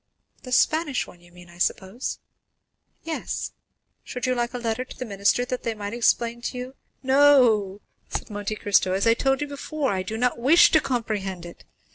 "The 0.41 0.51
Spanish 0.51 1.05
one, 1.05 1.21
you 1.21 1.31
mean, 1.31 1.47
I 1.47 1.59
suppose?" 1.59 2.17
"Yes; 3.03 3.51
should 4.03 4.25
you 4.25 4.33
like 4.33 4.51
a 4.55 4.57
letter 4.57 4.83
to 4.83 4.97
the 4.97 5.05
minister 5.05 5.45
that 5.45 5.61
they 5.61 5.75
might 5.75 5.93
explain 5.93 6.41
to 6.41 6.57
you——" 6.57 6.75
"No," 7.03 7.81
said 8.09 8.31
Monte 8.31 8.55
Cristo; 8.55 8.93
"since, 8.95 9.03
as 9.05 9.07
I 9.07 9.13
told 9.13 9.41
you 9.41 9.47
before, 9.47 9.91
I 9.91 10.01
do 10.01 10.17
not 10.17 10.39
wish 10.39 10.71
to 10.71 10.81
comprehend 10.81 11.45
it. 11.45 11.65